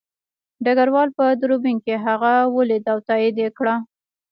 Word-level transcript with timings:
ډګروال 0.63 1.09
په 1.17 1.25
دوربین 1.41 1.77
کې 1.85 1.95
هغه 2.05 2.33
ولید 2.57 2.83
او 2.93 2.97
تایید 3.07 3.35
یې 3.43 3.49
کړه 3.57 3.75